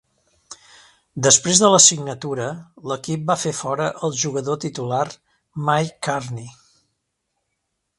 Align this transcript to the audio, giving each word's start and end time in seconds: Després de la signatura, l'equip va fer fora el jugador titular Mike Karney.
Després 1.27 1.61
de 1.63 1.69
la 1.73 1.81
signatura, 1.89 2.47
l'equip 2.93 3.29
va 3.29 3.37
fer 3.43 3.55
fora 3.61 3.93
el 4.09 4.19
jugador 4.25 4.61
titular 4.67 5.07
Mike 5.69 5.97
Karney. 6.11 6.53